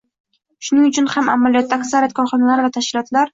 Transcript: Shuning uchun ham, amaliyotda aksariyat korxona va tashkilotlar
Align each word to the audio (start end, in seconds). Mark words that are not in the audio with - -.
Shuning 0.69 0.87
uchun 0.87 1.09
ham, 1.15 1.29
amaliyotda 1.33 1.79
aksariyat 1.81 2.17
korxona 2.21 2.57
va 2.65 2.73
tashkilotlar 2.81 3.29